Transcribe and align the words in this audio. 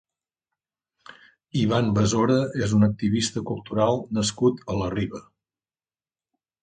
Ivan 1.63 1.91
Besora 1.97 2.37
és 2.67 2.73
un 2.77 2.87
activista 2.87 3.45
cultural 3.51 4.01
nascut 4.19 4.65
a 4.75 4.79
la 4.81 4.89
Riba. 4.99 5.23